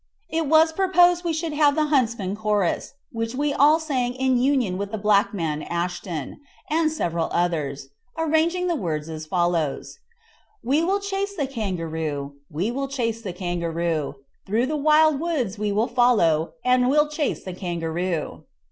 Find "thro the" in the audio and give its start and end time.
14.47-14.75